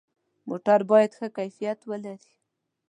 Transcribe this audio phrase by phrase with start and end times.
[0.47, 2.29] موټر باید ښه کیفیت ولري.